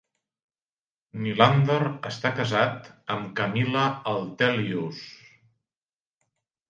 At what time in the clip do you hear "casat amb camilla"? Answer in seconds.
2.39-3.85